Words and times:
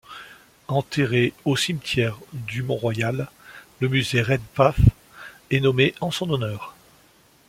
Enterré 0.67 1.31
au 1.45 1.55
cimetière 1.55 2.17
du 2.33 2.63
Mont-Royal, 2.63 3.29
le 3.81 3.87
musée 3.87 4.23
Redpath 4.23 4.73
est 5.51 5.59
nommé 5.59 5.93
en 6.01 6.09
son 6.09 6.27
honneur. 6.31 6.73